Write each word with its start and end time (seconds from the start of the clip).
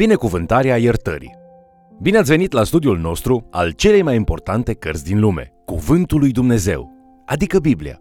Binecuvântarea 0.00 0.76
iertării. 0.76 1.34
Bine 2.02 2.18
ați 2.18 2.30
venit 2.30 2.52
la 2.52 2.64
studiul 2.64 2.98
nostru 2.98 3.46
al 3.50 3.70
celei 3.70 4.02
mai 4.02 4.16
importante 4.16 4.74
cărți 4.74 5.04
din 5.04 5.20
lume, 5.20 5.52
Cuvântul 5.64 6.18
lui 6.18 6.30
Dumnezeu, 6.30 6.90
adică 7.26 7.58
Biblia. 7.58 8.00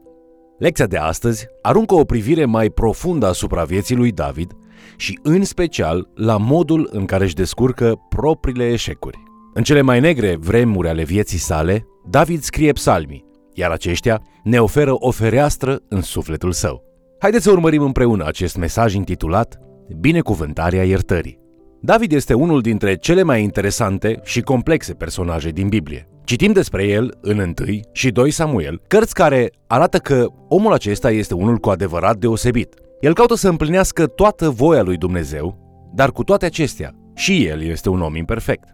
Lecția 0.57 0.85
de 0.85 0.97
astăzi 0.97 1.47
aruncă 1.61 1.95
o 1.95 2.03
privire 2.03 2.45
mai 2.45 2.69
profundă 2.69 3.25
asupra 3.25 3.63
vieții 3.63 3.95
lui 3.95 4.11
David 4.11 4.51
și 4.97 5.19
în 5.23 5.43
special 5.43 6.09
la 6.15 6.37
modul 6.37 6.89
în 6.91 7.05
care 7.05 7.23
își 7.23 7.35
descurcă 7.35 7.95
propriile 8.09 8.71
eșecuri. 8.71 9.23
În 9.53 9.63
cele 9.63 9.81
mai 9.81 9.99
negre 9.99 10.35
vremuri 10.35 10.87
ale 10.89 11.03
vieții 11.03 11.37
sale, 11.37 11.85
David 12.09 12.41
scrie 12.41 12.71
psalmii, 12.71 13.25
iar 13.53 13.71
aceștia 13.71 14.21
ne 14.43 14.59
oferă 14.59 14.91
o 14.93 15.11
fereastră 15.11 15.79
în 15.89 16.01
sufletul 16.01 16.51
său. 16.51 16.83
Haideți 17.19 17.43
să 17.43 17.51
urmărim 17.51 17.81
împreună 17.81 18.25
acest 18.25 18.57
mesaj 18.57 18.93
intitulat 18.93 19.59
Binecuvântarea 19.99 20.83
iertării. 20.83 21.38
David 21.81 22.11
este 22.11 22.33
unul 22.33 22.61
dintre 22.61 22.95
cele 22.95 23.23
mai 23.23 23.43
interesante 23.43 24.19
și 24.23 24.41
complexe 24.41 24.93
personaje 24.93 25.49
din 25.49 25.67
Biblie. 25.67 26.09
Citim 26.23 26.51
despre 26.51 26.87
el 26.87 27.17
în 27.21 27.37
1 27.39 27.53
și 27.91 28.11
2 28.11 28.31
Samuel, 28.31 28.81
cărți 28.87 29.13
care 29.13 29.51
arată 29.67 29.97
că 29.97 30.25
omul 30.47 30.73
acesta 30.73 31.11
este 31.11 31.33
unul 31.33 31.57
cu 31.57 31.69
adevărat 31.69 32.17
deosebit. 32.17 32.73
El 32.99 33.13
caută 33.13 33.35
să 33.35 33.49
împlinească 33.49 34.05
toată 34.05 34.49
voia 34.49 34.81
lui 34.81 34.97
Dumnezeu, 34.97 35.57
dar 35.93 36.11
cu 36.11 36.23
toate 36.23 36.45
acestea, 36.45 36.91
și 37.15 37.45
el 37.45 37.61
este 37.61 37.89
un 37.89 38.01
om 38.01 38.15
imperfect. 38.15 38.67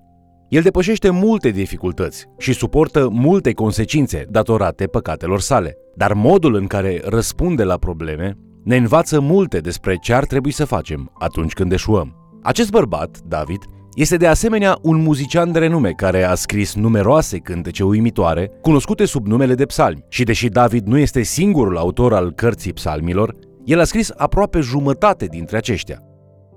El 0.49 0.61
depășește 0.61 1.09
multe 1.09 1.49
dificultăți 1.49 2.25
și 2.37 2.53
suportă 2.53 3.09
multe 3.11 3.51
consecințe 3.51 4.25
datorate 4.29 4.85
păcatelor 4.85 5.39
sale, 5.39 5.77
dar 5.95 6.13
modul 6.13 6.55
în 6.55 6.67
care 6.67 7.01
răspunde 7.03 7.63
la 7.63 7.77
probleme 7.77 8.37
ne 8.63 8.75
învață 8.75 9.19
multe 9.19 9.59
despre 9.59 9.95
ce 9.95 10.13
ar 10.13 10.25
trebui 10.25 10.51
să 10.51 10.65
facem 10.65 11.11
atunci 11.19 11.53
când 11.53 11.71
eșuăm. 11.71 12.24
Acest 12.45 12.69
bărbat, 12.69 13.19
David, 13.27 13.63
este 13.93 14.17
de 14.17 14.27
asemenea 14.27 14.77
un 14.81 15.01
muzician 15.01 15.51
de 15.51 15.59
renume 15.59 15.91
care 15.91 16.23
a 16.23 16.35
scris 16.35 16.75
numeroase 16.75 17.37
cântece 17.37 17.83
uimitoare, 17.83 18.51
cunoscute 18.61 19.05
sub 19.05 19.27
numele 19.27 19.55
de 19.55 19.65
psalmi. 19.65 20.05
Și 20.09 20.23
deși 20.23 20.47
David 20.47 20.87
nu 20.87 20.97
este 20.97 21.21
singurul 21.21 21.77
autor 21.77 22.13
al 22.13 22.31
cărții 22.31 22.73
psalmilor, 22.73 23.35
el 23.63 23.79
a 23.79 23.83
scris 23.83 24.11
aproape 24.17 24.59
jumătate 24.59 25.25
dintre 25.25 25.57
aceștia. 25.57 26.01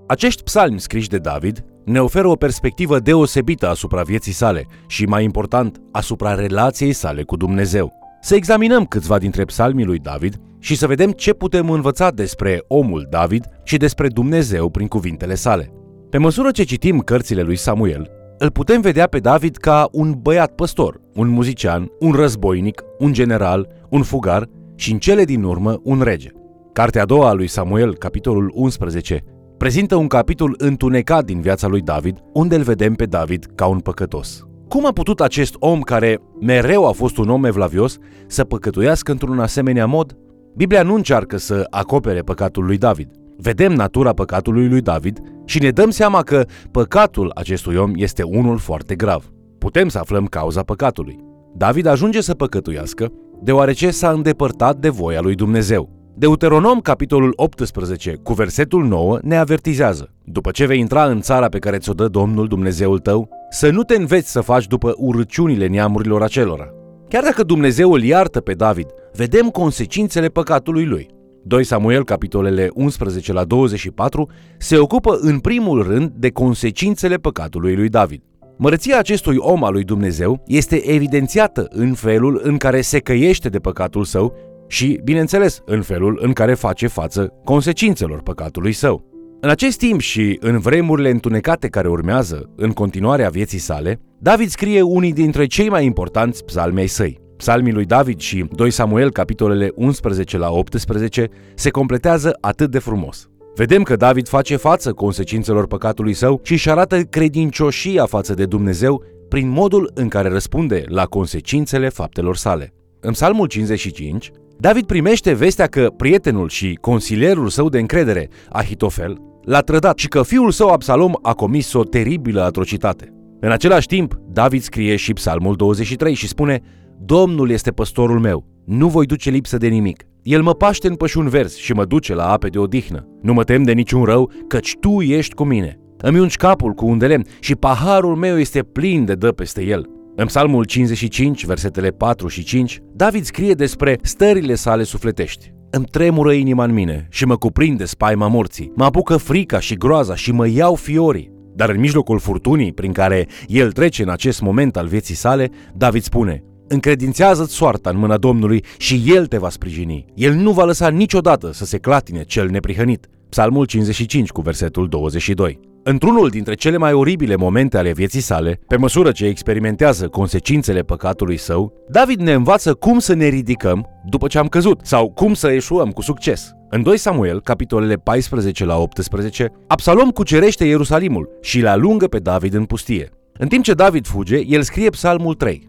Acești 0.07 0.43
psalmi 0.43 0.81
scriși 0.81 1.09
de 1.09 1.19
David 1.19 1.65
ne 1.85 2.01
oferă 2.01 2.29
o 2.29 2.35
perspectivă 2.35 2.99
deosebită 2.99 3.69
asupra 3.69 4.03
vieții 4.03 4.33
sale 4.33 4.67
și, 4.87 5.05
mai 5.05 5.25
important, 5.25 5.81
asupra 5.93 6.35
relației 6.35 6.93
sale 6.93 7.23
cu 7.23 7.37
Dumnezeu. 7.37 7.93
Să 8.21 8.35
examinăm 8.35 8.85
câțiva 8.85 9.19
dintre 9.19 9.45
psalmii 9.45 9.85
lui 9.85 9.99
David 9.99 10.37
și 10.59 10.77
să 10.77 10.87
vedem 10.87 11.11
ce 11.11 11.33
putem 11.33 11.71
învăța 11.71 12.11
despre 12.11 12.65
omul 12.67 13.07
David 13.11 13.45
și 13.65 13.77
despre 13.77 14.09
Dumnezeu 14.09 14.69
prin 14.71 14.87
cuvintele 14.89 15.35
sale. 15.35 15.73
Pe 16.11 16.19
măsură 16.19 16.51
ce 16.51 16.63
citim 16.63 16.99
cărțile 16.99 17.43
lui 17.43 17.57
Samuel, 17.57 18.11
îl 18.39 18.51
putem 18.51 18.81
vedea 18.81 19.07
pe 19.07 19.19
David 19.19 19.57
ca 19.57 19.89
un 19.93 20.15
băiat 20.23 20.55
păstor, 20.55 21.01
un 21.15 21.29
muzician, 21.29 21.87
un 21.99 22.13
războinic, 22.13 22.83
un 22.99 23.13
general, 23.13 23.69
un 23.91 24.03
fugar 24.03 24.49
și 24.75 24.93
în 24.93 24.99
cele 24.99 25.25
din 25.25 25.43
urmă 25.43 25.81
un 25.83 26.01
rege. 26.01 26.29
Cartea 26.73 27.03
a 27.03 27.05
doua 27.05 27.29
a 27.29 27.33
lui 27.33 27.47
Samuel, 27.47 27.97
capitolul 27.97 28.51
11, 28.55 29.25
prezintă 29.57 29.97
un 29.97 30.07
capitol 30.07 30.55
întunecat 30.59 31.25
din 31.25 31.41
viața 31.41 31.67
lui 31.67 31.81
David, 31.81 32.19
unde 32.33 32.57
îl 32.57 32.63
vedem 32.63 32.95
pe 32.95 33.05
David 33.05 33.47
ca 33.55 33.67
un 33.67 33.79
păcătos. 33.79 34.47
Cum 34.69 34.87
a 34.87 34.93
putut 34.93 35.21
acest 35.21 35.57
om 35.59 35.81
care 35.81 36.19
mereu 36.41 36.87
a 36.87 36.93
fost 36.93 37.17
un 37.17 37.29
om 37.29 37.45
evlavios 37.45 37.99
să 38.27 38.45
păcătuiască 38.45 39.13
într-un 39.13 39.39
asemenea 39.39 39.87
mod? 39.87 40.17
Biblia 40.57 40.83
nu 40.83 40.95
încearcă 40.95 41.37
să 41.37 41.67
acopere 41.71 42.21
păcatul 42.21 42.65
lui 42.65 42.79
David. 42.79 43.11
Vedem 43.41 43.73
natura 43.73 44.13
păcatului 44.13 44.69
lui 44.69 44.81
David 44.81 45.19
și 45.45 45.63
ne 45.63 45.71
dăm 45.71 45.91
seama 45.91 46.23
că 46.23 46.45
păcatul 46.71 47.31
acestui 47.35 47.77
om 47.77 47.93
este 47.95 48.23
unul 48.23 48.59
foarte 48.59 48.95
grav. 48.95 49.31
Putem 49.59 49.89
să 49.89 49.99
aflăm 49.99 50.27
cauza 50.27 50.63
păcatului. 50.63 51.19
David 51.57 51.87
ajunge 51.87 52.21
să 52.21 52.35
păcătuiască 52.35 53.13
deoarece 53.43 53.91
s-a 53.91 54.11
îndepărtat 54.11 54.77
de 54.77 54.89
voia 54.89 55.21
lui 55.21 55.35
Dumnezeu. 55.35 55.97
Deuteronom, 56.17 56.81
capitolul 56.81 57.33
18, 57.37 58.15
cu 58.23 58.33
versetul 58.33 58.85
9, 58.85 59.19
ne 59.23 59.37
avertizează. 59.37 60.15
După 60.25 60.51
ce 60.51 60.67
vei 60.67 60.79
intra 60.79 61.05
în 61.05 61.21
țara 61.21 61.49
pe 61.49 61.59
care 61.59 61.79
ți-o 61.79 61.93
dă 61.93 62.09
Domnul 62.09 62.47
Dumnezeul 62.47 62.99
tău, 62.99 63.29
să 63.51 63.71
nu 63.71 63.83
te 63.83 63.95
înveți 63.97 64.31
să 64.31 64.41
faci 64.41 64.67
după 64.67 64.95
urăciunile 64.97 65.67
neamurilor 65.67 66.23
acelora. 66.23 66.69
Chiar 67.09 67.23
dacă 67.23 67.43
Dumnezeu 67.43 67.93
îl 67.93 68.03
iartă 68.03 68.41
pe 68.41 68.53
David, 68.53 68.87
vedem 69.13 69.49
consecințele 69.49 70.29
păcatului 70.29 70.85
lui. 70.85 71.09
2 71.43 71.65
Samuel, 71.65 72.05
capitolele 72.05 72.71
11 72.75 73.33
la 73.33 73.45
24, 73.45 74.29
se 74.59 74.79
ocupă 74.79 75.19
în 75.21 75.39
primul 75.39 75.83
rând 75.83 76.13
de 76.17 76.31
consecințele 76.31 77.17
păcatului 77.17 77.77
lui 77.77 77.89
David. 77.89 78.23
Mărăția 78.57 78.99
acestui 78.99 79.37
om 79.37 79.65
al 79.65 79.73
lui 79.73 79.85
Dumnezeu 79.85 80.43
este 80.47 80.91
evidențiată 80.91 81.67
în 81.71 81.95
felul 81.95 82.41
în 82.45 82.57
care 82.57 82.81
se 82.81 82.99
căiește 82.99 83.49
de 83.49 83.59
păcatul 83.59 84.05
său 84.05 84.35
și, 84.67 85.01
bineînțeles, 85.05 85.63
în 85.65 85.83
felul 85.83 86.19
în 86.23 86.33
care 86.33 86.55
face 86.55 86.87
față 86.87 87.33
consecințelor 87.45 88.23
păcatului 88.23 88.73
său. 88.73 89.05
În 89.41 89.49
acest 89.49 89.79
timp 89.79 90.01
și 90.01 90.39
în 90.41 90.59
vremurile 90.59 91.11
întunecate 91.11 91.69
care 91.69 91.89
urmează, 91.89 92.51
în 92.57 92.71
continuarea 92.71 93.29
vieții 93.29 93.59
sale, 93.59 94.01
David 94.19 94.49
scrie 94.49 94.83
unii 94.83 95.13
dintre 95.13 95.47
cei 95.47 95.69
mai 95.69 95.85
importanți 95.85 96.45
psalmei 96.45 96.87
săi. 96.87 97.21
Psalmii 97.39 97.73
lui 97.73 97.85
David 97.85 98.21
și 98.21 98.45
2 98.53 98.71
Samuel, 98.71 99.11
capitolele 99.11 99.73
11 99.75 100.39
la 100.39 100.51
18, 100.51 101.29
se 101.55 101.71
completează 101.71 102.37
atât 102.41 102.71
de 102.71 102.79
frumos. 102.79 103.29
Vedem 103.55 103.83
că 103.83 103.97
David 103.97 104.29
face 104.29 104.57
față 104.57 104.93
consecințelor 104.93 105.67
păcatului 105.67 106.13
său 106.13 106.41
și 106.43 106.53
își 106.53 106.71
arată 106.71 107.01
credincioșia 107.01 108.07
față 108.07 108.35
de 108.35 108.45
Dumnezeu 108.45 109.03
prin 109.29 109.49
modul 109.49 109.91
în 109.95 110.09
care 110.09 110.29
răspunde 110.29 110.85
la 110.87 111.05
consecințele 111.05 111.89
faptelor 111.89 112.37
sale. 112.37 112.75
În 113.01 113.13
Psalmul 113.13 113.47
55, 113.47 114.31
David 114.57 114.87
primește 114.87 115.33
vestea 115.33 115.67
că 115.67 115.93
prietenul 115.97 116.49
și 116.49 116.79
consilierul 116.81 117.49
său 117.49 117.69
de 117.69 117.79
încredere, 117.79 118.29
Ahitofel, 118.49 119.17
l-a 119.45 119.61
trădat 119.61 119.99
și 119.99 120.09
că 120.09 120.23
fiul 120.23 120.51
său 120.51 120.69
Absalom 120.69 121.13
a 121.23 121.35
comis 121.35 121.73
o 121.73 121.85
teribilă 121.85 122.43
atrocitate. 122.43 123.13
În 123.41 123.51
același 123.51 123.87
timp, 123.87 124.19
David 124.33 124.63
scrie 124.63 124.97
și 124.97 125.13
Psalmul 125.13 125.57
23 125.57 126.15
și 126.15 126.29
spune 126.29 126.63
Domnul 127.05 127.51
este 127.51 127.71
păstorul 127.71 128.21
meu, 128.21 128.47
nu 128.65 128.89
voi 128.89 129.07
duce 129.07 129.31
lipsă 129.31 129.57
de 129.57 129.67
nimic. 129.67 130.03
El 130.23 130.43
mă 130.43 130.55
paște 130.55 130.89
în 130.89 130.95
pășuni 130.95 131.29
verzi 131.29 131.61
și 131.61 131.73
mă 131.73 131.85
duce 131.85 132.15
la 132.15 132.31
ape 132.31 132.49
de 132.49 132.59
odihnă. 132.59 133.07
Nu 133.23 133.33
mă 133.33 133.45
tem 133.45 133.63
de 133.63 133.73
niciun 133.73 134.05
rău, 134.05 134.31
căci 134.49 134.77
Tu 134.81 135.01
ești 135.01 135.35
cu 135.35 135.45
mine. 135.45 135.79
Îmi 135.99 136.19
ungi 136.19 136.37
capul 136.37 136.73
cu 136.73 136.87
un 136.87 136.99
de 136.99 137.07
lemn 137.07 137.25
și 137.41 137.55
paharul 137.55 138.17
meu 138.17 138.39
este 138.39 138.63
plin 138.63 139.05
de 139.05 139.15
dă 139.15 139.33
peste 139.33 139.65
el. 139.65 139.87
În 140.17 140.27
Psalmul 140.27 140.65
55, 140.65 141.45
versetele 141.45 141.91
4 141.91 142.29
și 142.29 142.45
5, 142.45 142.79
David 142.93 143.25
scrie 143.25 143.53
despre 143.53 143.99
stările 144.03 144.55
sale 144.55 144.83
sufletești. 144.83 145.53
Îmi 145.71 145.85
tremură 145.85 146.33
inima 146.33 146.65
în 146.65 146.73
mine 146.73 147.07
și 147.11 147.25
mă 147.25 147.37
cuprinde 147.37 147.85
spaima 147.85 148.27
morții. 148.27 148.73
Mă 148.77 148.85
apucă 148.85 149.17
frica 149.17 149.61
și 149.61 149.75
groaza 149.75 150.15
și 150.15 150.33
mă 150.33 150.49
iau 150.49 150.75
fiorii. 150.75 151.31
Dar 151.55 151.69
în 151.69 151.81
mijlocul 151.81 152.19
furtunii 152.19 152.73
prin 152.73 152.93
care 152.93 153.27
el 153.47 153.73
trece 153.73 154.03
în 154.03 154.09
acest 154.09 154.41
moment 154.41 154.77
al 154.77 154.87
vieții 154.87 155.15
sale, 155.15 155.51
David 155.75 156.03
spune 156.03 156.43
Încredințează-ți 156.69 157.55
soarta 157.55 157.91
în 157.91 157.99
mâna 157.99 158.17
Domnului 158.17 158.65
și 158.79 159.03
El 159.07 159.27
te 159.27 159.39
va 159.39 159.51
sprijini. 159.51 160.05
El 160.15 160.35
nu 160.35 160.53
va 160.53 160.65
lăsa 160.65 160.89
niciodată 160.89 161.53
să 161.53 161.65
se 161.65 161.79
clatine 161.79 162.23
cel 162.23 162.49
neprihănit. 162.49 163.07
Psalmul 163.29 163.67
55 163.67 164.31
cu 164.31 164.41
versetul 164.41 164.89
22. 164.89 165.61
Într-unul 165.83 166.29
dintre 166.29 166.55
cele 166.55 166.77
mai 166.77 166.93
oribile 166.93 167.37
momente 167.37 167.79
ale 167.79 167.93
vieții 167.93 168.21
sale, 168.21 168.61
pe 168.67 168.77
măsură 168.77 169.13
ce 169.13 169.27
experimentează 169.27 170.09
consecințele 170.09 170.81
păcatului 170.81 171.37
său, 171.37 171.73
David 171.91 172.21
ne 172.21 172.33
învață 172.33 172.75
cum 172.75 172.99
să 172.99 173.15
ne 173.15 173.27
ridicăm 173.27 173.87
după 174.09 174.27
ce 174.27 174.39
am 174.39 174.47
căzut 174.47 174.81
sau 174.83 175.11
cum 175.11 175.35
să 175.35 175.51
eșuăm 175.51 175.91
cu 175.91 176.03
succes. 176.03 176.53
În 176.71 176.83
2 176.83 176.97
Samuel, 176.97 177.41
capitolele 177.41 177.95
14 177.95 178.65
la 178.65 178.77
18, 178.77 179.53
Absalom 179.67 180.11
cucerește 180.11 180.65
Ierusalimul 180.65 181.29
și 181.41 181.61
le 181.61 181.69
alungă 181.69 182.07
pe 182.07 182.19
David 182.19 182.55
în 182.55 182.65
pustie. 182.65 183.11
În 183.39 183.49
timp 183.49 183.65
ce 183.65 183.73
David 183.73 184.07
fuge, 184.07 184.41
el 184.47 184.63
scrie 184.63 184.89
psalmul 184.89 185.35
3. 185.35 185.68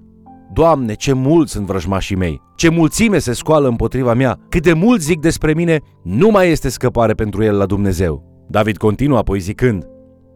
Doamne, 0.53 0.93
ce 0.93 1.13
mulți 1.13 1.51
sunt 1.51 1.65
vrăjmașii 1.65 2.15
mei, 2.15 2.41
ce 2.55 2.69
mulțime 2.69 3.17
se 3.17 3.33
scoală 3.33 3.67
împotriva 3.67 4.13
mea, 4.13 4.37
cât 4.49 4.63
de 4.63 4.73
mult 4.73 5.01
zic 5.01 5.19
despre 5.19 5.53
mine, 5.53 5.79
nu 6.03 6.29
mai 6.29 6.49
este 6.49 6.69
scăpare 6.69 7.13
pentru 7.13 7.43
el 7.43 7.57
la 7.57 7.65
Dumnezeu. 7.65 8.45
David 8.49 8.77
continuă 8.77 9.17
apoi 9.17 9.39
zicând, 9.39 9.87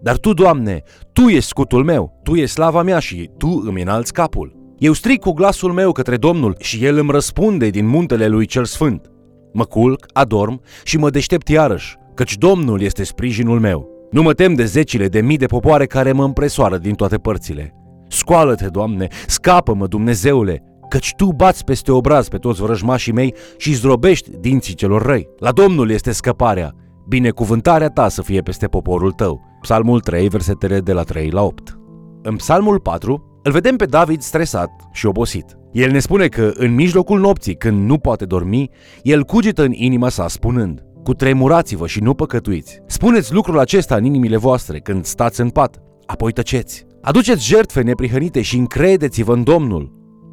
Dar 0.02 0.18
Tu, 0.18 0.34
Doamne, 0.34 0.84
Tu 1.14 1.22
ești 1.22 1.50
scutul 1.50 1.84
meu, 1.84 2.20
Tu 2.24 2.36
ești 2.36 2.54
slava 2.54 2.82
mea 2.82 3.00
și 3.00 3.30
Tu 3.38 3.64
îmi 3.66 3.82
înalți 3.82 4.14
capul. 4.14 4.62
Eu 4.78 4.94
strig 4.94 5.20
cu 5.20 5.32
glasul 5.32 5.72
meu 5.72 5.92
către 5.92 6.18
Domnul 6.18 6.56
și 6.60 6.86
El 6.86 6.98
îmi 6.98 7.12
răspunde 7.12 7.70
din 7.70 7.88
muntele 7.88 8.28
Lui 8.28 8.46
cel 8.46 8.66
Sfânt. 8.66 9.12
Mă 9.54 9.64
culc, 9.64 10.06
adorm 10.14 10.62
și 10.84 10.98
mă 10.98 11.10
deștept 11.10 11.48
iarăși, 11.48 11.96
căci 12.14 12.38
Domnul 12.38 12.82
este 12.82 13.04
sprijinul 13.04 13.60
meu. 13.60 13.90
Nu 14.12 14.22
mă 14.22 14.34
tem 14.34 14.54
de 14.54 14.66
zecile 14.66 15.08
de 15.08 15.22
mii 15.22 15.38
de 15.38 15.46
popoare 15.46 15.86
care 15.86 16.12
mă 16.12 16.24
împresoară 16.24 16.78
din 16.78 16.94
toate 16.94 17.18
părțile. 17.18 17.74
Scoală-te, 18.14 18.68
Doamne, 18.68 19.08
scapă-mă, 19.28 19.88
Dumnezeule, 19.88 20.64
căci 20.90 21.14
Tu 21.18 21.32
bați 21.32 21.64
peste 21.64 21.92
obraz 21.92 22.28
pe 22.28 22.38
toți 22.38 22.62
vrăjmașii 22.62 23.14
mei 23.14 23.34
și 23.58 23.74
zdrobești 23.74 24.30
dinții 24.40 24.74
celor 24.74 25.02
răi. 25.02 25.28
La 25.40 25.52
Domnul 25.52 25.90
este 25.90 26.12
scăparea, 26.12 26.74
binecuvântarea 27.08 27.88
ta 27.88 28.10
să 28.10 28.22
fie 28.22 28.42
peste 28.42 28.68
poporul 28.68 29.12
tău. 29.12 29.42
Psalmul 29.62 30.00
3, 30.00 30.28
versetele 30.28 30.80
de 30.80 30.94
la 30.94 31.04
3 31.04 31.30
la 31.30 31.42
8. 31.42 31.80
În 32.22 32.36
Psalmul 32.36 32.80
4 32.80 33.40
îl 33.44 33.52
vedem 33.52 33.76
pe 33.76 33.86
David 33.86 34.22
stresat 34.22 34.70
și 34.92 35.06
obosit. 35.06 35.58
El 35.72 35.92
ne 35.92 36.00
spune 36.00 36.28
că 36.28 36.52
în 36.54 36.74
mijlocul 36.74 37.20
nopții, 37.20 37.56
când 37.56 37.86
nu 37.86 37.98
poate 37.98 38.26
dormi, 38.26 38.70
el 39.02 39.24
cugetă 39.24 39.64
în 39.64 39.72
inima 39.72 40.10
sa 40.10 40.28
spunând 40.28 40.84
Cu 41.04 41.14
tremurați-vă 41.14 41.88
și 41.88 42.02
nu 42.02 42.14
păcătuiți. 42.14 42.82
Spuneți 42.86 43.34
lucrul 43.34 43.60
acesta 43.60 43.96
în 43.96 44.04
inimile 44.04 44.38
voastre 44.38 44.80
când 44.80 45.06
stați 45.06 45.42
în 45.42 45.50
pat, 45.50 45.82
apoi 46.06 46.32
tăceți. 46.32 46.92
Aduceți 47.06 47.48
jertfe 47.48 47.82
neprihănite 47.82 48.42
și 48.42 48.58
încredeți-vă 48.58 49.34
în 49.34 49.44
Domnul. 49.44 49.92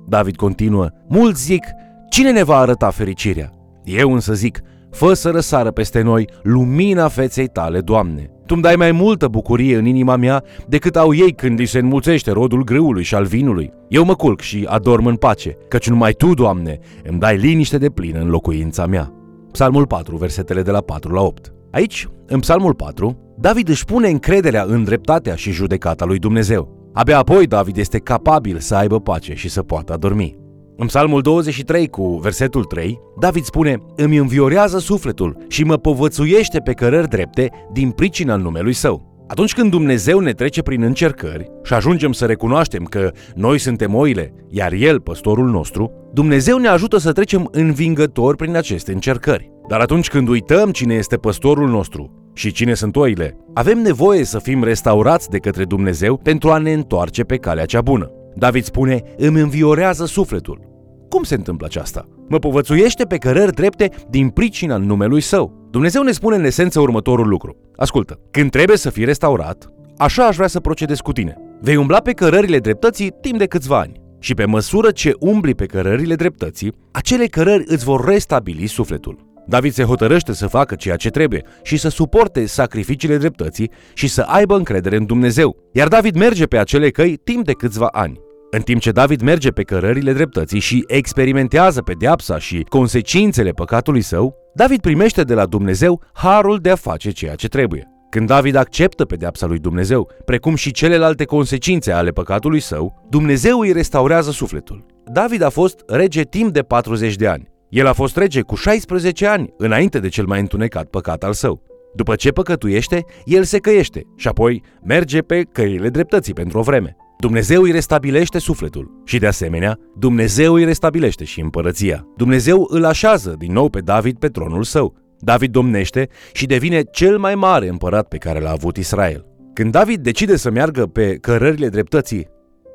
David 0.08 0.36
continuă, 0.36 0.88
mulți 1.08 1.44
zic, 1.44 1.64
cine 2.10 2.30
ne 2.32 2.42
va 2.42 2.56
arăta 2.56 2.90
fericirea? 2.90 3.52
Eu 3.84 4.12
însă 4.12 4.32
zic, 4.32 4.60
fă 4.90 5.12
să 5.12 5.30
răsară 5.30 5.70
peste 5.70 6.02
noi 6.02 6.28
lumina 6.42 7.08
feței 7.08 7.46
tale, 7.46 7.80
Doamne. 7.80 8.30
Tu 8.46 8.54
îmi 8.54 8.62
dai 8.62 8.74
mai 8.76 8.92
multă 8.92 9.28
bucurie 9.28 9.76
în 9.76 9.86
inima 9.86 10.16
mea 10.16 10.44
decât 10.68 10.96
au 10.96 11.14
ei 11.14 11.32
când 11.32 11.58
li 11.58 11.64
se 11.64 11.78
înmulțește 11.78 12.30
rodul 12.30 12.64
grâului 12.64 13.02
și 13.02 13.14
al 13.14 13.24
vinului. 13.24 13.72
Eu 13.88 14.04
mă 14.04 14.14
culc 14.14 14.40
și 14.40 14.66
adorm 14.68 15.06
în 15.06 15.16
pace, 15.16 15.56
căci 15.68 15.88
numai 15.88 16.12
Tu, 16.12 16.34
Doamne, 16.34 16.78
îmi 17.04 17.18
dai 17.18 17.36
liniște 17.36 17.78
de 17.78 17.90
plină 17.90 18.20
în 18.20 18.28
locuința 18.28 18.86
mea. 18.86 19.12
Psalmul 19.52 19.86
4, 19.86 20.16
versetele 20.16 20.62
de 20.62 20.70
la 20.70 20.80
4 20.80 21.12
la 21.12 21.20
8. 21.20 21.52
Aici, 21.70 22.08
în 22.26 22.40
Psalmul 22.40 22.74
4, 22.74 23.18
David 23.40 23.68
își 23.68 23.84
pune 23.84 24.08
încrederea 24.08 24.64
în 24.66 24.84
dreptatea 24.84 25.34
și 25.34 25.50
judecata 25.50 26.04
lui 26.04 26.18
Dumnezeu. 26.18 26.90
Abia 26.92 27.18
apoi 27.18 27.46
David 27.46 27.76
este 27.76 27.98
capabil 27.98 28.58
să 28.58 28.74
aibă 28.74 29.00
pace 29.00 29.34
și 29.34 29.48
să 29.48 29.62
poată 29.62 29.92
adormi. 29.92 30.38
În 30.76 30.86
Psalmul 30.86 31.20
23 31.20 31.88
cu 31.88 32.18
versetul 32.22 32.64
3, 32.64 33.00
David 33.20 33.42
spune 33.42 33.76
Îmi 33.96 34.16
înviorează 34.16 34.78
sufletul 34.78 35.36
și 35.48 35.64
mă 35.64 35.76
povățuiește 35.76 36.58
pe 36.58 36.72
cărări 36.72 37.08
drepte 37.08 37.50
din 37.72 37.90
pricina 37.90 38.36
numelui 38.36 38.72
său. 38.72 39.09
Atunci 39.30 39.54
când 39.54 39.70
Dumnezeu 39.70 40.18
ne 40.18 40.32
trece 40.32 40.62
prin 40.62 40.82
încercări 40.82 41.50
și 41.62 41.74
ajungem 41.74 42.12
să 42.12 42.26
recunoaștem 42.26 42.84
că 42.84 43.10
noi 43.34 43.58
suntem 43.58 43.94
oile, 43.94 44.32
iar 44.48 44.72
El 44.72 45.00
păstorul 45.00 45.50
nostru, 45.50 45.92
Dumnezeu 46.12 46.58
ne 46.58 46.68
ajută 46.68 46.98
să 46.98 47.12
trecem 47.12 47.48
învingători 47.50 48.36
prin 48.36 48.56
aceste 48.56 48.92
încercări. 48.92 49.50
Dar 49.68 49.80
atunci 49.80 50.08
când 50.08 50.28
uităm 50.28 50.70
cine 50.70 50.94
este 50.94 51.16
păstorul 51.16 51.68
nostru 51.68 52.30
și 52.34 52.52
cine 52.52 52.74
sunt 52.74 52.96
oile, 52.96 53.36
avem 53.54 53.78
nevoie 53.78 54.24
să 54.24 54.38
fim 54.38 54.64
restaurați 54.64 55.28
de 55.28 55.38
către 55.38 55.64
Dumnezeu 55.64 56.16
pentru 56.16 56.50
a 56.50 56.58
ne 56.58 56.72
întoarce 56.72 57.22
pe 57.22 57.36
calea 57.36 57.64
cea 57.64 57.80
bună. 57.80 58.10
David 58.34 58.64
spune, 58.64 59.02
îmi 59.16 59.40
înviorează 59.40 60.04
sufletul. 60.06 60.60
Cum 61.08 61.22
se 61.22 61.34
întâmplă 61.34 61.66
aceasta? 61.66 62.04
Mă 62.28 62.38
povățuiește 62.38 63.04
pe 63.04 63.16
cărări 63.16 63.54
drepte 63.54 63.90
din 64.08 64.28
pricina 64.28 64.76
numelui 64.76 65.20
său. 65.20 65.59
Dumnezeu 65.70 66.02
ne 66.02 66.12
spune 66.12 66.36
în 66.36 66.44
esență 66.44 66.80
următorul 66.80 67.28
lucru. 67.28 67.56
Ascultă, 67.76 68.20
când 68.30 68.50
trebuie 68.50 68.76
să 68.76 68.90
fii 68.90 69.04
restaurat, 69.04 69.72
așa 69.96 70.26
aș 70.26 70.36
vrea 70.36 70.48
să 70.48 70.60
procedez 70.60 70.98
cu 70.98 71.12
tine. 71.12 71.36
Vei 71.60 71.76
umbla 71.76 71.98
pe 71.98 72.12
cărările 72.12 72.58
dreptății 72.58 73.12
timp 73.20 73.38
de 73.38 73.46
câțiva 73.46 73.78
ani. 73.78 74.00
Și 74.18 74.34
pe 74.34 74.44
măsură 74.44 74.90
ce 74.90 75.12
umbli 75.18 75.54
pe 75.54 75.66
cărările 75.66 76.14
dreptății, 76.14 76.72
acele 76.90 77.26
cărări 77.26 77.64
îți 77.66 77.84
vor 77.84 78.04
restabili 78.04 78.66
sufletul. 78.66 79.28
David 79.46 79.72
se 79.72 79.82
hotărăște 79.82 80.32
să 80.32 80.46
facă 80.46 80.74
ceea 80.74 80.96
ce 80.96 81.10
trebuie 81.10 81.42
și 81.62 81.76
să 81.76 81.88
suporte 81.88 82.46
sacrificiile 82.46 83.16
dreptății 83.16 83.70
și 83.94 84.08
să 84.08 84.20
aibă 84.20 84.56
încredere 84.56 84.96
în 84.96 85.06
Dumnezeu. 85.06 85.56
Iar 85.72 85.88
David 85.88 86.14
merge 86.14 86.46
pe 86.46 86.58
acele 86.58 86.90
căi 86.90 87.16
timp 87.24 87.44
de 87.44 87.52
câțiva 87.52 87.86
ani. 87.86 88.20
În 88.50 88.60
timp 88.60 88.80
ce 88.80 88.90
David 88.90 89.20
merge 89.20 89.50
pe 89.50 89.62
cărările 89.62 90.12
dreptății 90.12 90.58
și 90.58 90.84
experimentează 90.86 91.82
pedeapsa 91.82 92.38
și 92.38 92.66
consecințele 92.68 93.50
păcatului 93.50 94.00
său, 94.00 94.39
David 94.54 94.80
primește 94.80 95.22
de 95.22 95.34
la 95.34 95.46
Dumnezeu 95.46 96.02
harul 96.12 96.58
de 96.58 96.70
a 96.70 96.74
face 96.74 97.10
ceea 97.10 97.34
ce 97.34 97.48
trebuie. 97.48 97.88
Când 98.10 98.26
David 98.26 98.54
acceptă 98.54 99.04
pedeapsa 99.04 99.46
lui 99.46 99.58
Dumnezeu, 99.58 100.10
precum 100.24 100.54
și 100.54 100.70
celelalte 100.70 101.24
consecințe 101.24 101.92
ale 101.92 102.10
păcatului 102.10 102.60
său, 102.60 103.06
Dumnezeu 103.08 103.58
îi 103.58 103.72
restaurează 103.72 104.30
sufletul. 104.30 104.86
David 105.04 105.42
a 105.42 105.48
fost 105.48 105.82
rege 105.86 106.22
timp 106.22 106.52
de 106.52 106.60
40 106.60 107.14
de 107.14 107.26
ani. 107.26 107.48
El 107.68 107.86
a 107.86 107.92
fost 107.92 108.16
rege 108.16 108.40
cu 108.40 108.54
16 108.54 109.26
ani, 109.26 109.52
înainte 109.56 109.98
de 109.98 110.08
cel 110.08 110.26
mai 110.26 110.40
întunecat 110.40 110.86
păcat 110.86 111.24
al 111.24 111.32
său. 111.32 111.62
După 111.94 112.14
ce 112.14 112.30
păcătuiește, 112.30 113.04
el 113.24 113.44
se 113.44 113.58
căiește 113.58 114.02
și 114.16 114.28
apoi 114.28 114.62
merge 114.82 115.20
pe 115.20 115.42
căile 115.42 115.88
dreptății 115.88 116.32
pentru 116.32 116.58
o 116.58 116.62
vreme. 116.62 116.96
Dumnezeu 117.20 117.62
îi 117.62 117.70
restabilește 117.70 118.38
sufletul 118.38 119.02
și, 119.04 119.18
de 119.18 119.26
asemenea, 119.26 119.78
Dumnezeu 119.98 120.54
îi 120.54 120.64
restabilește 120.64 121.24
și 121.24 121.40
împărăția. 121.40 122.06
Dumnezeu 122.16 122.66
îl 122.70 122.84
așează 122.84 123.34
din 123.38 123.52
nou 123.52 123.68
pe 123.68 123.80
David 123.80 124.18
pe 124.18 124.28
tronul 124.28 124.62
său. 124.62 124.94
David 125.18 125.52
domnește 125.52 126.08
și 126.32 126.46
devine 126.46 126.82
cel 126.82 127.18
mai 127.18 127.34
mare 127.34 127.68
împărat 127.68 128.08
pe 128.08 128.16
care 128.16 128.40
l-a 128.40 128.50
avut 128.50 128.76
Israel. 128.76 129.26
Când 129.52 129.72
David 129.72 130.02
decide 130.02 130.36
să 130.36 130.50
meargă 130.50 130.86
pe 130.86 131.14
cărările 131.14 131.68
dreptății, 131.68 132.28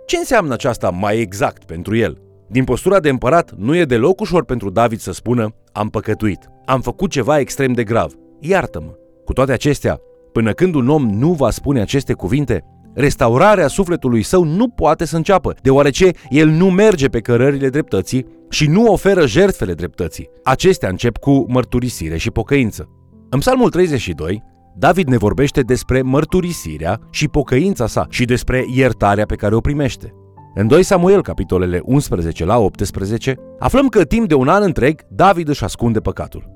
ce 0.06 0.18
înseamnă 0.18 0.54
aceasta 0.54 0.90
mai 0.90 1.20
exact 1.20 1.64
pentru 1.64 1.96
el? 1.96 2.18
Din 2.48 2.64
postura 2.64 3.00
de 3.00 3.10
împărat, 3.10 3.54
nu 3.58 3.76
e 3.76 3.86
deloc 3.86 4.20
ușor 4.20 4.46
pentru 4.46 4.70
David 4.70 5.00
să 5.00 5.12
spună 5.12 5.56
am 5.72 5.90
păcătuit, 5.90 6.40
am 6.66 6.82
făcut 6.82 7.10
ceva 7.10 7.40
extrem 7.40 7.74
de 7.74 7.84
grav, 7.84 8.14
iartă-mă. 8.40 8.92
Cu 9.26 9.34
toate 9.34 9.52
acestea, 9.52 10.00
până 10.32 10.52
când 10.52 10.76
un 10.76 10.90
om 10.90 11.10
nu 11.10 11.32
va 11.32 11.50
spune 11.50 11.82
aceste 11.82 12.14
cuvinte, 12.14 12.64
restaurarea 12.96 13.68
sufletului 13.68 14.24
său 14.24 14.44
nu 14.44 14.68
poate 14.68 15.06
să 15.06 15.16
înceapă, 15.16 15.54
deoarece 15.62 16.12
el 16.30 16.48
nu 16.48 16.70
merge 16.70 17.08
pe 17.08 17.20
cărările 17.20 17.70
dreptății 17.70 18.26
și 18.50 18.68
nu 18.68 18.86
oferă 18.86 19.28
jertfele 19.28 19.74
dreptății. 19.74 20.30
Acestea 20.44 20.90
încep 20.90 21.18
cu 21.18 21.46
mărturisire 21.48 22.18
și 22.18 22.32
pocăință. 22.32 22.90
În 23.30 23.40
Psalmul 23.40 23.70
32, 23.70 24.44
David 24.78 25.08
ne 25.08 25.18
vorbește 25.18 25.62
despre 25.62 26.02
mărturisirea 26.02 27.00
și 27.12 27.28
pocăința 27.28 27.88
sa 27.88 28.06
și 28.10 28.26
despre 28.26 28.66
iertarea 28.74 29.26
pe 29.26 29.36
care 29.36 29.56
o 29.56 29.60
primește. 29.60 30.14
În 30.58 30.68
2 30.68 30.84
Samuel, 30.84 31.22
capitolele 31.22 31.82
11 31.84 32.46
la 32.46 32.58
18, 32.58 33.36
aflăm 33.60 33.88
că 33.88 34.04
timp 34.04 34.28
de 34.28 34.34
un 34.34 34.48
an 34.48 34.64
întreg 34.64 35.02
David 35.10 35.48
își 35.48 35.64
ascunde 35.64 36.00
păcatul. 36.00 36.50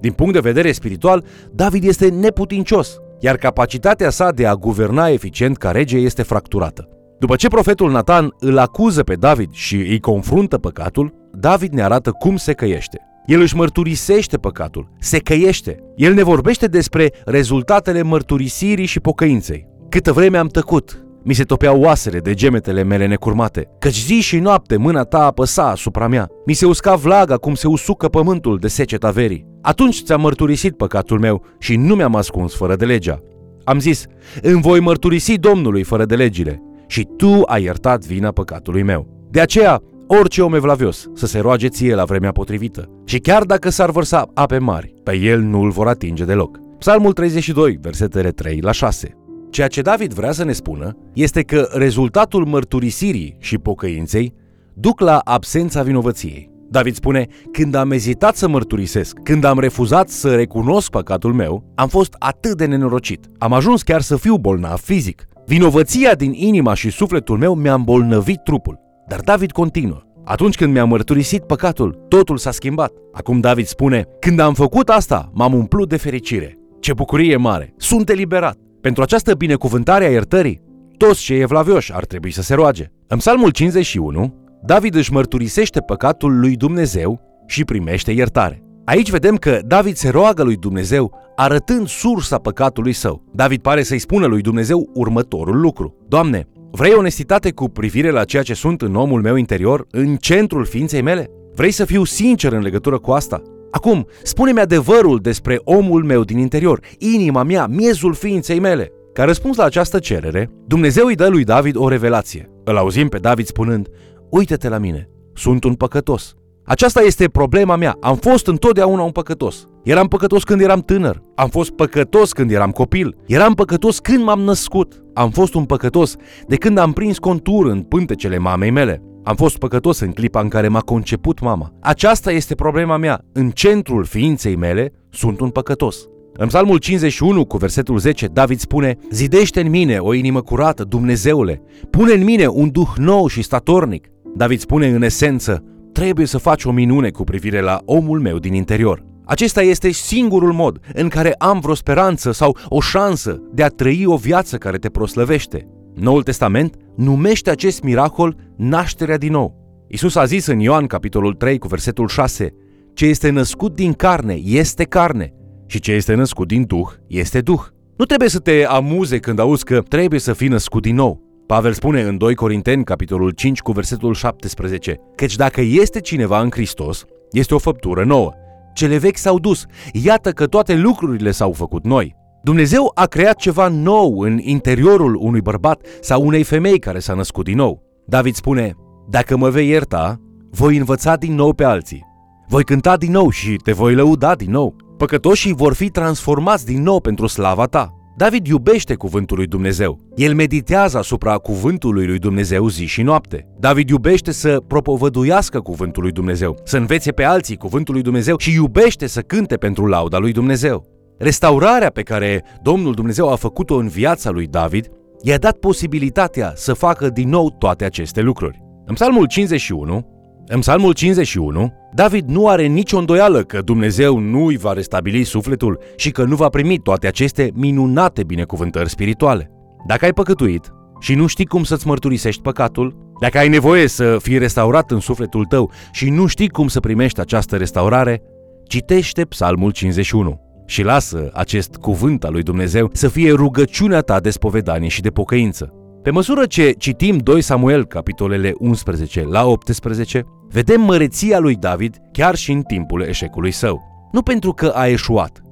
Din 0.00 0.12
punct 0.12 0.32
de 0.32 0.40
vedere 0.40 0.72
spiritual, 0.72 1.24
David 1.52 1.84
este 1.84 2.08
neputincios 2.08 2.98
iar 3.20 3.36
capacitatea 3.36 4.10
sa 4.10 4.30
de 4.30 4.46
a 4.46 4.54
guverna 4.54 5.08
eficient 5.08 5.56
ca 5.56 5.70
rege 5.70 5.96
este 5.96 6.22
fracturată. 6.22 6.88
După 7.18 7.36
ce 7.36 7.48
profetul 7.48 7.90
Nathan 7.90 8.34
îl 8.38 8.58
acuză 8.58 9.02
pe 9.02 9.14
David 9.14 9.52
și 9.52 9.76
îi 9.76 10.00
confruntă 10.00 10.58
păcatul, 10.58 11.14
David 11.32 11.72
ne 11.72 11.82
arată 11.82 12.10
cum 12.10 12.36
se 12.36 12.52
căiește. 12.52 13.00
El 13.26 13.40
își 13.40 13.56
mărturisește 13.56 14.36
păcatul, 14.36 14.90
se 14.98 15.18
căiește. 15.18 15.78
El 15.96 16.14
ne 16.14 16.22
vorbește 16.22 16.66
despre 16.66 17.12
rezultatele 17.24 18.02
mărturisirii 18.02 18.86
și 18.86 19.00
pocăinței. 19.00 19.66
Câtă 19.88 20.12
vreme 20.12 20.38
am 20.38 20.46
tăcut, 20.46 21.03
mi 21.24 21.34
se 21.34 21.42
topeau 21.42 21.80
oasele 21.80 22.18
de 22.18 22.34
gemetele 22.34 22.82
mele 22.82 23.06
necurmate, 23.06 23.68
căci 23.78 23.98
zi 23.98 24.20
și 24.20 24.38
noapte 24.38 24.76
mâna 24.76 25.02
ta 25.02 25.24
apăsa 25.24 25.70
asupra 25.70 26.08
mea. 26.08 26.28
Mi 26.46 26.52
se 26.52 26.66
usca 26.66 26.94
vlaga 26.94 27.36
cum 27.36 27.54
se 27.54 27.68
usucă 27.68 28.08
pământul 28.08 28.58
de 28.58 28.68
seceta 28.68 29.10
verii. 29.10 29.46
Atunci 29.62 30.02
ți-am 30.02 30.20
mărturisit 30.20 30.76
păcatul 30.76 31.18
meu 31.18 31.44
și 31.58 31.76
nu 31.76 31.94
mi-am 31.94 32.16
ascuns 32.16 32.54
fără 32.54 32.76
de 32.76 32.84
legea. 32.84 33.20
Am 33.64 33.78
zis, 33.78 34.06
îmi 34.42 34.60
voi 34.60 34.80
mărturisi 34.80 35.38
Domnului 35.38 35.82
fără 35.82 36.04
de 36.04 36.14
legile 36.14 36.62
și 36.86 37.08
tu 37.16 37.42
ai 37.46 37.62
iertat 37.62 38.04
vina 38.04 38.30
păcatului 38.30 38.82
meu. 38.82 39.28
De 39.30 39.40
aceea, 39.40 39.82
orice 40.06 40.42
om 40.42 40.54
evlavios 40.54 41.06
să 41.14 41.26
se 41.26 41.38
roage 41.38 41.68
ție 41.68 41.94
la 41.94 42.04
vremea 42.04 42.32
potrivită 42.32 42.88
și 43.04 43.18
chiar 43.18 43.44
dacă 43.44 43.68
s-ar 43.68 43.90
vărsa 43.90 44.30
ape 44.34 44.58
mari, 44.58 44.94
pe 45.02 45.16
el 45.16 45.40
nu 45.40 45.60
îl 45.60 45.70
vor 45.70 45.88
atinge 45.88 46.24
deloc. 46.24 46.58
Psalmul 46.78 47.12
32, 47.12 47.78
versetele 47.80 48.30
3 48.30 48.60
la 48.60 48.72
6. 48.72 49.23
Ceea 49.54 49.68
ce 49.68 49.82
David 49.82 50.12
vrea 50.12 50.32
să 50.32 50.44
ne 50.44 50.52
spună 50.52 50.96
este 51.12 51.42
că 51.42 51.68
rezultatul 51.72 52.44
mărturisirii 52.44 53.36
și 53.38 53.58
pocăinței 53.58 54.34
duc 54.72 55.00
la 55.00 55.18
absența 55.18 55.82
vinovăției. 55.82 56.50
David 56.70 56.94
spune, 56.94 57.26
când 57.52 57.74
am 57.74 57.90
ezitat 57.90 58.36
să 58.36 58.48
mărturisesc, 58.48 59.18
când 59.22 59.44
am 59.44 59.58
refuzat 59.58 60.08
să 60.08 60.34
recunosc 60.34 60.90
păcatul 60.90 61.32
meu, 61.32 61.72
am 61.74 61.88
fost 61.88 62.14
atât 62.18 62.56
de 62.56 62.64
nenorocit. 62.66 63.26
Am 63.38 63.52
ajuns 63.52 63.82
chiar 63.82 64.00
să 64.00 64.16
fiu 64.16 64.36
bolnav 64.36 64.78
fizic. 64.78 65.24
Vinovăția 65.46 66.14
din 66.14 66.32
inima 66.32 66.74
și 66.74 66.90
sufletul 66.90 67.38
meu 67.38 67.54
mi-a 67.54 67.74
îmbolnăvit 67.74 68.42
trupul. 68.44 68.78
Dar 69.08 69.20
David 69.20 69.52
continuă. 69.52 70.00
Atunci 70.24 70.56
când 70.56 70.72
mi-am 70.72 70.88
mărturisit 70.88 71.42
păcatul, 71.42 72.04
totul 72.08 72.36
s-a 72.36 72.50
schimbat. 72.50 72.92
Acum 73.12 73.40
David 73.40 73.66
spune, 73.66 74.04
când 74.20 74.38
am 74.38 74.54
făcut 74.54 74.88
asta, 74.88 75.30
m-am 75.32 75.54
umplut 75.54 75.88
de 75.88 75.96
fericire. 75.96 76.58
Ce 76.80 76.92
bucurie 76.92 77.36
mare! 77.36 77.74
Sunt 77.76 78.08
eliberat! 78.08 78.63
Pentru 78.84 79.02
această 79.02 79.34
binecuvântare 79.34 80.04
a 80.04 80.10
iertării, 80.10 80.62
toți 80.96 81.20
cei 81.20 81.40
evlavioși 81.40 81.92
ar 81.92 82.04
trebui 82.04 82.30
să 82.30 82.42
se 82.42 82.54
roage. 82.54 82.90
În 83.06 83.18
Psalmul 83.18 83.50
51, 83.50 84.34
David 84.64 84.94
își 84.94 85.12
mărturisește 85.12 85.80
păcatul 85.80 86.38
lui 86.38 86.56
Dumnezeu 86.56 87.20
și 87.46 87.64
primește 87.64 88.12
iertare. 88.12 88.62
Aici 88.84 89.10
vedem 89.10 89.36
că 89.36 89.60
David 89.66 89.96
se 89.96 90.08
roagă 90.08 90.42
lui 90.42 90.56
Dumnezeu 90.56 91.32
arătând 91.36 91.88
sursa 91.88 92.38
păcatului 92.38 92.92
său. 92.92 93.24
David 93.32 93.60
pare 93.60 93.82
să-i 93.82 93.98
spună 93.98 94.26
lui 94.26 94.40
Dumnezeu 94.40 94.90
următorul 94.94 95.60
lucru. 95.60 95.96
Doamne, 96.08 96.48
vrei 96.70 96.92
onestitate 96.92 97.50
cu 97.50 97.68
privire 97.68 98.10
la 98.10 98.24
ceea 98.24 98.42
ce 98.42 98.54
sunt 98.54 98.82
în 98.82 98.94
omul 98.94 99.20
meu 99.20 99.36
interior, 99.36 99.86
în 99.90 100.16
centrul 100.16 100.64
ființei 100.64 101.02
mele? 101.02 101.30
Vrei 101.54 101.70
să 101.70 101.84
fiu 101.84 102.04
sincer 102.04 102.52
în 102.52 102.62
legătură 102.62 102.98
cu 102.98 103.10
asta? 103.10 103.42
Acum, 103.74 104.06
spune-mi 104.22 104.60
adevărul 104.60 105.18
despre 105.18 105.60
omul 105.64 106.04
meu 106.04 106.24
din 106.24 106.38
interior, 106.38 106.80
inima 106.98 107.42
mea, 107.42 107.66
miezul 107.66 108.14
ființei 108.14 108.60
mele. 108.60 108.92
Ca 109.12 109.24
răspuns 109.24 109.56
la 109.56 109.64
această 109.64 109.98
cerere, 109.98 110.50
Dumnezeu 110.66 111.06
îi 111.06 111.14
dă 111.14 111.28
lui 111.28 111.44
David 111.44 111.76
o 111.76 111.88
revelație. 111.88 112.50
Îl 112.64 112.76
auzim 112.76 113.08
pe 113.08 113.18
David 113.18 113.46
spunând, 113.46 113.88
Uită-te 114.30 114.68
la 114.68 114.78
mine, 114.78 115.08
sunt 115.32 115.64
un 115.64 115.74
păcătos. 115.74 116.34
Aceasta 116.64 117.00
este 117.00 117.28
problema 117.28 117.76
mea. 117.76 117.96
Am 118.00 118.16
fost 118.16 118.46
întotdeauna 118.46 119.02
un 119.02 119.10
păcătos. 119.10 119.66
Eram 119.84 120.08
păcătos 120.08 120.44
când 120.44 120.60
eram 120.60 120.80
tânăr. 120.80 121.20
Am 121.34 121.48
fost 121.48 121.70
păcătos 121.70 122.32
când 122.32 122.50
eram 122.50 122.70
copil. 122.70 123.16
Eram 123.26 123.54
păcătos 123.54 123.98
când 123.98 124.24
m-am 124.24 124.40
născut. 124.40 125.02
Am 125.14 125.30
fost 125.30 125.54
un 125.54 125.64
păcătos 125.64 126.16
de 126.46 126.56
când 126.56 126.78
am 126.78 126.92
prins 126.92 127.18
contur 127.18 127.66
în 127.66 127.82
pântecele 127.82 128.38
mamei 128.38 128.70
mele. 128.70 129.02
Am 129.24 129.36
fost 129.36 129.58
păcătos 129.58 130.00
în 130.00 130.12
clipa 130.12 130.40
în 130.40 130.48
care 130.48 130.68
m-a 130.68 130.80
conceput 130.80 131.40
mama. 131.40 131.72
Aceasta 131.80 132.32
este 132.32 132.54
problema 132.54 132.96
mea. 132.96 133.20
În 133.32 133.50
centrul 133.50 134.04
ființei 134.04 134.56
mele 134.56 134.92
sunt 135.10 135.40
un 135.40 135.50
păcătos. 135.50 136.08
În 136.32 136.46
Psalmul 136.46 136.78
51, 136.78 137.44
cu 137.44 137.56
versetul 137.56 137.98
10, 137.98 138.26
David 138.26 138.58
spune 138.58 138.96
Zidește 139.10 139.60
în 139.60 139.70
mine 139.70 139.98
o 139.98 140.14
inimă 140.14 140.40
curată, 140.40 140.84
Dumnezeule, 140.84 141.62
pune 141.90 142.12
în 142.12 142.24
mine 142.24 142.46
un 142.46 142.70
duh 142.70 142.88
nou 142.96 143.26
și 143.26 143.42
statornic. 143.42 144.08
David 144.36 144.60
spune 144.60 144.86
în 144.86 145.02
esență, 145.02 145.64
trebuie 145.92 146.26
să 146.26 146.38
faci 146.38 146.64
o 146.64 146.70
minune 146.70 147.10
cu 147.10 147.24
privire 147.24 147.60
la 147.60 147.80
omul 147.84 148.20
meu 148.20 148.38
din 148.38 148.54
interior. 148.54 149.04
Acesta 149.24 149.62
este 149.62 149.90
singurul 149.90 150.52
mod 150.52 150.78
în 150.94 151.08
care 151.08 151.34
am 151.38 151.60
vreo 151.60 151.74
speranță 151.74 152.32
sau 152.32 152.56
o 152.68 152.80
șansă 152.80 153.40
de 153.52 153.62
a 153.62 153.68
trăi 153.68 154.04
o 154.06 154.16
viață 154.16 154.56
care 154.56 154.76
te 154.76 154.88
proslăvește. 154.88 155.68
Noul 155.94 156.22
Testament 156.22 156.76
numește 156.96 157.50
acest 157.50 157.82
miracol 157.82 158.36
nașterea 158.56 159.16
din 159.16 159.32
nou. 159.32 159.62
Isus 159.88 160.14
a 160.14 160.24
zis 160.24 160.46
în 160.46 160.58
Ioan 160.58 160.86
capitolul 160.86 161.34
3 161.34 161.58
cu 161.58 161.66
versetul 161.66 162.08
6, 162.08 162.54
ce 162.94 163.06
este 163.06 163.30
născut 163.30 163.74
din 163.74 163.92
carne 163.92 164.34
este 164.34 164.84
carne 164.84 165.34
și 165.66 165.80
ce 165.80 165.92
este 165.92 166.14
născut 166.14 166.48
din 166.48 166.64
Duh 166.66 166.88
este 167.06 167.40
Duh. 167.40 167.60
Nu 167.96 168.04
trebuie 168.04 168.28
să 168.28 168.38
te 168.38 168.64
amuze 168.64 169.18
când 169.18 169.38
auzi 169.38 169.64
că 169.64 169.80
trebuie 169.80 170.20
să 170.20 170.32
fii 170.32 170.48
născut 170.48 170.82
din 170.82 170.94
nou. 170.94 171.22
Pavel 171.46 171.72
spune 171.72 172.02
în 172.02 172.16
2 172.16 172.34
Corinteni, 172.34 172.84
capitolul 172.84 173.30
5, 173.30 173.60
cu 173.60 173.72
versetul 173.72 174.14
17, 174.14 175.00
căci 175.14 175.36
dacă 175.36 175.60
este 175.60 176.00
cineva 176.00 176.40
în 176.40 176.50
Hristos, 176.50 177.04
este 177.30 177.54
o 177.54 177.58
făptură 177.58 178.04
nouă. 178.04 178.32
Cele 178.74 178.96
vechi 178.96 179.16
s-au 179.16 179.38
dus, 179.38 179.64
iată 179.92 180.30
că 180.30 180.46
toate 180.46 180.74
lucrurile 180.74 181.30
s-au 181.30 181.52
făcut 181.52 181.84
noi. 181.84 182.16
Dumnezeu 182.44 182.90
a 182.94 183.06
creat 183.06 183.36
ceva 183.36 183.68
nou 183.68 184.20
în 184.20 184.38
interiorul 184.42 185.14
unui 185.20 185.40
bărbat 185.40 185.86
sau 186.00 186.26
unei 186.26 186.42
femei 186.42 186.78
care 186.78 186.98
s-a 186.98 187.14
născut 187.14 187.44
din 187.44 187.56
nou. 187.56 187.82
David 188.06 188.34
spune, 188.34 188.74
dacă 189.08 189.36
mă 189.36 189.48
vei 189.48 189.68
ierta, 189.68 190.20
voi 190.50 190.76
învăța 190.76 191.16
din 191.16 191.34
nou 191.34 191.52
pe 191.52 191.64
alții. 191.64 192.04
Voi 192.48 192.64
cânta 192.64 192.96
din 192.96 193.10
nou 193.10 193.30
și 193.30 193.56
te 193.56 193.72
voi 193.72 193.94
lăuda 193.94 194.34
din 194.34 194.50
nou. 194.50 194.76
Păcătoșii 194.96 195.54
vor 195.54 195.74
fi 195.74 195.88
transformați 195.88 196.66
din 196.66 196.82
nou 196.82 197.00
pentru 197.00 197.26
slava 197.26 197.64
ta. 197.64 197.94
David 198.16 198.46
iubește 198.46 198.94
cuvântul 198.94 199.36
lui 199.36 199.46
Dumnezeu. 199.46 199.98
El 200.14 200.34
meditează 200.34 200.98
asupra 200.98 201.36
cuvântului 201.36 202.06
lui 202.06 202.18
Dumnezeu 202.18 202.68
zi 202.68 202.84
și 202.84 203.02
noapte. 203.02 203.46
David 203.58 203.88
iubește 203.88 204.32
să 204.32 204.62
propovăduiască 204.66 205.60
cuvântul 205.60 206.02
lui 206.02 206.12
Dumnezeu, 206.12 206.56
să 206.64 206.76
învețe 206.76 207.12
pe 207.12 207.24
alții 207.24 207.56
cuvântul 207.56 207.94
lui 207.94 208.02
Dumnezeu 208.02 208.38
și 208.38 208.52
iubește 208.52 209.06
să 209.06 209.20
cânte 209.20 209.56
pentru 209.56 209.86
lauda 209.86 210.18
lui 210.18 210.32
Dumnezeu. 210.32 210.93
Restaurarea 211.18 211.90
pe 211.90 212.02
care 212.02 212.44
Domnul 212.62 212.94
Dumnezeu 212.94 213.30
a 213.30 213.36
făcut-o 213.36 213.76
în 213.76 213.88
viața 213.88 214.30
lui 214.30 214.46
David 214.46 214.88
i-a 215.22 215.38
dat 215.38 215.56
posibilitatea 215.56 216.52
să 216.54 216.72
facă 216.72 217.08
din 217.08 217.28
nou 217.28 217.50
toate 217.50 217.84
aceste 217.84 218.20
lucruri. 218.20 218.62
În 218.86 218.94
Psalmul 218.94 219.26
51, 219.26 220.06
în 220.46 220.60
Psalmul 220.60 220.92
51, 220.92 221.72
David 221.94 222.28
nu 222.28 222.48
are 222.48 222.66
nicio 222.66 222.98
îndoială 222.98 223.42
că 223.42 223.60
Dumnezeu 223.60 224.18
nu 224.18 224.46
îi 224.46 224.56
va 224.56 224.72
restabili 224.72 225.24
sufletul 225.24 225.78
și 225.96 226.10
că 226.10 226.24
nu 226.24 226.36
va 226.36 226.48
primi 226.48 226.78
toate 226.78 227.06
aceste 227.06 227.50
minunate 227.54 228.24
binecuvântări 228.24 228.90
spirituale. 228.90 229.50
Dacă 229.86 230.04
ai 230.04 230.12
păcătuit 230.12 230.72
și 231.00 231.14
nu 231.14 231.26
știi 231.26 231.46
cum 231.46 231.64
să-ți 231.64 231.86
mărturisești 231.86 232.42
păcatul, 232.42 233.12
dacă 233.20 233.38
ai 233.38 233.48
nevoie 233.48 233.86
să 233.86 234.16
fii 234.20 234.38
restaurat 234.38 234.90
în 234.90 235.00
sufletul 235.00 235.44
tău 235.44 235.70
și 235.92 236.10
nu 236.10 236.26
știi 236.26 236.48
cum 236.48 236.68
să 236.68 236.80
primești 236.80 237.20
această 237.20 237.56
restaurare, 237.56 238.22
citește 238.68 239.24
Psalmul 239.24 239.70
51 239.70 240.43
și 240.66 240.82
lasă 240.82 241.30
acest 241.32 241.74
cuvânt 241.74 242.24
al 242.24 242.32
lui 242.32 242.42
Dumnezeu 242.42 242.90
să 242.92 243.08
fie 243.08 243.32
rugăciunea 243.32 244.00
ta 244.00 244.20
de 244.20 244.30
spovedanie 244.30 244.88
și 244.88 245.00
de 245.00 245.10
pocăință. 245.10 245.72
Pe 246.02 246.10
măsură 246.10 246.46
ce 246.46 246.74
citim 246.78 247.16
2 247.16 247.40
Samuel, 247.40 247.86
capitolele 247.86 248.54
11 248.58 249.24
la 249.30 249.46
18, 249.46 250.24
vedem 250.48 250.80
măreția 250.80 251.38
lui 251.38 251.54
David 251.54 251.96
chiar 252.12 252.34
și 252.34 252.52
în 252.52 252.62
timpul 252.62 253.02
eșecului 253.02 253.50
său. 253.50 253.82
Nu 254.12 254.22
pentru 254.22 254.52
că 254.52 254.72
a 254.74 254.86
eșuat, 254.86 255.42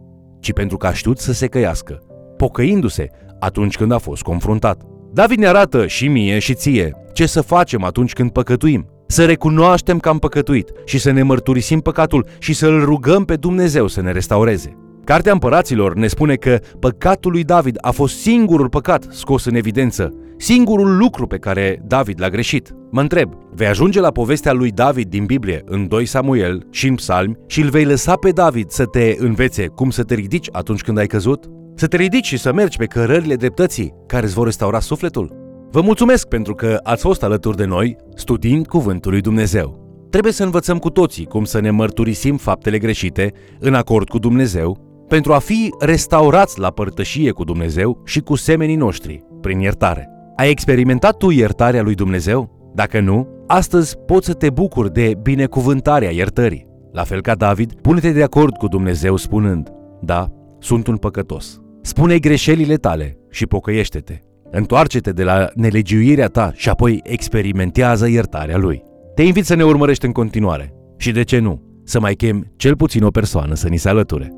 ci 0.41 0.53
pentru 0.53 0.77
că 0.77 0.87
a 0.87 0.93
știut 0.93 1.19
să 1.19 1.33
se 1.33 1.47
căiască, 1.47 2.03
pocăindu-se 2.37 3.11
atunci 3.41 3.77
când 3.77 3.93
a 3.93 3.99
fost 3.99 4.23
confruntat. 4.23 4.83
David 5.13 5.39
ne 5.39 5.47
arată 5.47 5.87
și 5.87 6.09
mie 6.09 6.39
și 6.39 6.55
ție 6.55 6.93
ce 7.13 7.27
să 7.27 7.41
facem 7.41 7.85
atunci 7.85 8.13
când 8.13 8.31
păcătuim. 8.31 8.87
Să 9.07 9.25
recunoaștem 9.25 9.99
că 9.99 10.09
am 10.09 10.19
păcătuit 10.19 10.73
și 10.85 10.99
să 10.99 11.11
ne 11.11 11.23
mărturisim 11.23 11.81
păcatul 11.81 12.27
și 12.39 12.53
să-L 12.53 12.85
rugăm 12.85 13.25
pe 13.25 13.37
Dumnezeu 13.37 13.87
să 13.87 14.01
ne 14.01 14.13
restaureze. 14.13 14.77
Cartea 15.05 15.33
Împăraților 15.33 15.95
ne 15.95 16.07
spune 16.07 16.35
că 16.35 16.59
păcatul 16.79 17.31
lui 17.31 17.45
David 17.45 17.79
a 17.81 17.91
fost 17.91 18.21
singurul 18.21 18.69
păcat 18.69 19.07
scos 19.11 19.45
în 19.45 19.55
evidență, 19.55 20.15
singurul 20.37 20.97
lucru 20.97 21.27
pe 21.27 21.37
care 21.37 21.83
David 21.87 22.21
l-a 22.21 22.29
greșit. 22.29 22.75
Mă 22.91 23.01
întreb, 23.01 23.33
vei 23.55 23.67
ajunge 23.67 24.01
la 24.01 24.11
povestea 24.11 24.53
lui 24.53 24.71
David 24.71 25.09
din 25.09 25.25
Biblie 25.25 25.63
în 25.65 25.89
2 25.89 26.07
Samuel 26.07 26.67
și 26.71 26.89
în 26.89 26.95
Psalmi 26.95 27.37
și 27.47 27.61
îl 27.61 27.69
vei 27.69 27.85
lăsa 27.85 28.15
pe 28.17 28.31
David 28.31 28.71
să 28.71 28.85
te 28.85 29.15
învețe 29.19 29.67
cum 29.67 29.91
să 29.91 30.03
te 30.03 30.15
ridici 30.15 30.49
atunci 30.53 30.83
când 30.83 30.99
ai 30.99 31.07
căzut? 31.07 31.45
Să 31.75 31.87
te 31.87 31.97
ridici 31.97 32.27
și 32.27 32.39
să 32.39 32.53
mergi 32.53 32.77
pe 32.77 32.87
cărările 32.87 33.35
dreptății 33.35 33.95
care 34.07 34.25
îți 34.25 34.35
vor 34.35 34.45
restaura 34.45 34.81
sufletul? 34.81 35.41
Vă 35.71 35.81
mulțumesc 35.81 36.29
pentru 36.29 36.55
că 36.55 36.81
ați 36.83 37.03
fost 37.03 37.23
alături 37.23 37.57
de 37.57 37.65
noi 37.65 37.97
studiind 38.15 38.67
Cuvântul 38.67 39.11
lui 39.11 39.21
Dumnezeu. 39.21 39.81
Trebuie 40.11 40.33
să 40.33 40.45
învățăm 40.45 40.79
cu 40.79 40.91
toții 40.91 41.25
cum 41.25 41.45
să 41.45 41.61
ne 41.61 41.71
mărturisim 41.71 42.37
faptele 42.37 42.79
greșite 42.79 43.33
în 43.59 43.75
acord 43.75 44.09
cu 44.09 44.19
Dumnezeu 44.19 44.92
pentru 45.13 45.33
a 45.33 45.39
fi 45.39 45.75
restaurați 45.79 46.61
la 46.61 46.71
părtășie 46.71 47.31
cu 47.31 47.45
Dumnezeu 47.45 48.03
și 48.05 48.21
cu 48.21 48.35
semenii 48.35 48.77
noștri, 48.77 49.25
prin 49.41 49.61
iertare. 49.61 50.09
Ai 50.37 50.51
experimentat 50.51 51.17
tu 51.17 51.31
iertarea 51.31 51.83
lui 51.83 51.95
Dumnezeu? 51.95 52.71
Dacă 52.75 53.01
nu, 53.01 53.29
astăzi 53.47 53.97
poți 54.07 54.27
să 54.27 54.33
te 54.33 54.51
bucuri 54.51 54.93
de 54.93 55.15
binecuvântarea 55.23 56.11
iertării. 56.11 56.67
La 56.93 57.03
fel 57.03 57.21
ca 57.21 57.35
David, 57.35 57.73
pune-te 57.73 58.13
de 58.13 58.23
acord 58.23 58.57
cu 58.57 58.67
Dumnezeu 58.69 59.17
spunând, 59.17 59.69
da, 60.01 60.29
sunt 60.59 60.87
un 60.87 60.97
păcătos. 60.97 61.61
Spune 61.83 62.19
greșelile 62.19 62.77
tale 62.77 63.19
și 63.31 63.47
pocăiește-te. 63.47 64.19
Întoarce-te 64.51 65.11
de 65.11 65.23
la 65.23 65.49
nelegiuirea 65.55 66.27
ta 66.27 66.53
și 66.55 66.69
apoi 66.69 67.01
experimentează 67.03 68.09
iertarea 68.09 68.57
lui. 68.57 68.83
Te 69.15 69.23
invit 69.23 69.45
să 69.45 69.55
ne 69.55 69.65
urmărești 69.65 70.07
în 70.07 70.13
continuare 70.13 70.75
și, 70.97 71.13
de 71.13 71.23
ce 71.23 71.39
nu, 71.39 71.63
să 71.85 72.01
mai 72.01 72.15
chem 72.15 72.53
cel 72.57 72.77
puțin 72.77 73.03
o 73.03 73.11
persoană 73.11 73.55
să 73.55 73.69
ni 73.69 73.77
se 73.77 73.89
alăture. 73.89 74.33